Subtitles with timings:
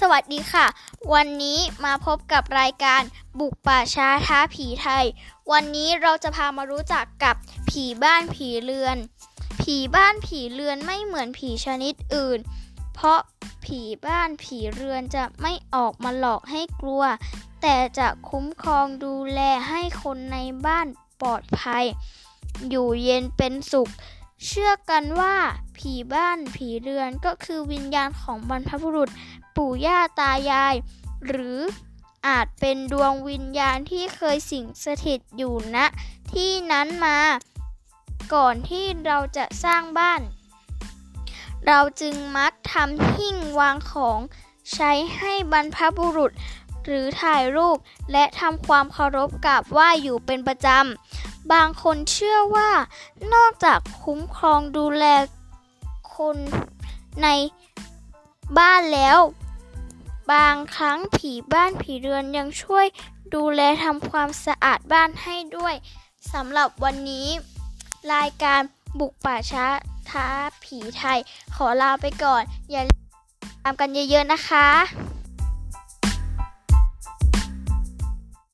[0.00, 0.66] สวัสดีค่ะ
[1.14, 3.02] วันนี้มาพบกับรายการ
[3.40, 5.04] บุกป่าช้าท้าผีไทย
[5.52, 7.36] วันนี้เราจะพามารู้จักกับ
[7.70, 8.96] ผีบ้านผีเรือน
[9.62, 12.38] ผีบ้านผีเรือนไม่เหมือนผีชนิดอื่น
[12.94, 13.20] เพราะ
[13.64, 17.04] ผีบ้านผีเรือนจะไม่ออกมาหลอกให้กลัว
[17.62, 20.86] แต่จะคุ้มครองดูแลให้คนในบ้าน
[21.20, 21.84] ปลอดภัย
[22.68, 23.90] อยู่เย็นเป็นสุข
[24.46, 25.34] เชื่อกันว่า
[25.80, 29.08] ผีบ้านผีเรือนก็คือวิญญาณของบรรพบุรุษ
[29.56, 30.74] ปู่ย่าตายาย
[31.26, 31.58] หรือ
[32.26, 35.78] อาจเป็นดวงวิญญาณที่เคยสิงสถิตอยู่ณ
[36.32, 37.18] ที่นั้นมา
[38.34, 40.20] ก่อนที่เราจะสร้างบ้าน
[41.66, 44.20] เราจึงมักทำหิ้งวางของ
[44.72, 46.32] ใช้ให้บรรพบุรุษ
[46.84, 47.78] หรือถ่ายรูป
[48.12, 52.70] และทำความเคารพกับไหว้อยู่เป็นประจำบางคนเชื่อว่า
[53.34, 55.04] นอกจากคุ้มครองดูแล
[56.20, 56.38] คน
[57.22, 57.28] ใน
[58.58, 59.18] บ้านแล้ว
[60.32, 62.86] บางครั้งผีบ้านผีเรือนยังช่วย
[63.34, 65.74] ดูแลทำความสะอาดบ้านให้ด้วย
[66.32, 67.28] สำหรับวันนี้
[68.12, 68.60] รายการ
[68.98, 69.66] บุกป่าช้า
[70.10, 70.26] ท้า
[70.64, 71.18] ผีไทย
[71.54, 73.04] ขอลาไปก่อน อย่าลืม
[73.42, 74.66] ติดตามกันเยอะๆนะคะ